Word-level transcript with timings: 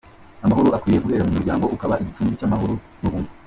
Amahoro 0.45 0.69
akwiriye 0.77 1.03
guhera 1.05 1.27
mu 1.27 1.33
muryango 1.37 1.65
ukaba 1.75 1.99
igicumbi 2.01 2.39
cy’amahoro 2.39 2.73
n’ubumwe. 3.01 3.29